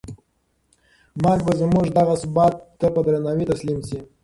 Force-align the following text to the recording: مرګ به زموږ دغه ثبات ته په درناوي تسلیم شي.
مرګ 1.23 1.41
به 1.47 1.53
زموږ 1.61 1.85
دغه 1.97 2.13
ثبات 2.21 2.53
ته 2.79 2.87
په 2.93 2.99
درناوي 3.05 3.45
تسلیم 3.51 3.79
شي. 3.87 3.99